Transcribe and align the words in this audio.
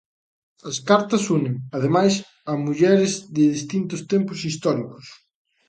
As 0.69 0.77
cartas 0.89 1.23
unen, 1.37 1.55
ademais, 1.77 2.13
a 2.51 2.53
mulleres 2.65 3.13
de 3.35 3.43
distintos 3.55 4.01
tempos 4.13 4.39
históricos. 4.47 5.05